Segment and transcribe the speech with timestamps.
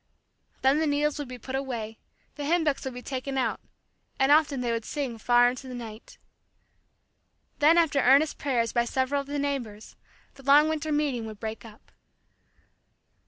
[0.63, 1.99] Then the needles would be put away,
[2.33, 3.59] the hymn books would be taken out,
[4.17, 6.17] and often they would sing far into the night.
[7.59, 9.95] Then after earnest prayers by several of the neighbors,
[10.33, 11.91] the long winter meeting would break up.